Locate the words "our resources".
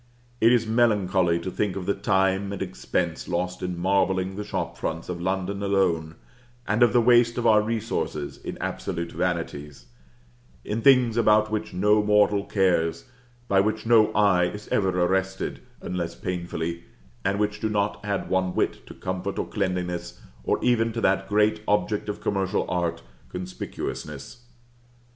7.45-8.37